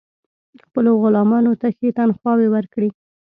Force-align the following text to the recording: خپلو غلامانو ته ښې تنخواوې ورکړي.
خپلو 0.63 0.91
غلامانو 1.03 1.51
ته 1.61 1.67
ښې 1.75 1.89
تنخواوې 1.97 2.47
ورکړي. 2.55 2.89